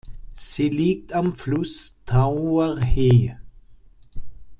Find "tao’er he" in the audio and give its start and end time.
2.07-3.35